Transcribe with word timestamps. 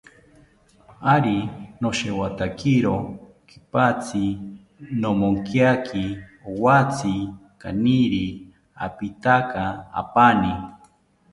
Ari 1.13 1.37
noshewotakiro 1.81 2.95
kipatzi, 3.49 4.27
nomonkiaki 5.01 6.05
owatzi 6.49 7.15
kaniri 7.61 8.25
apintaka 8.85 9.63
apani 10.01 10.53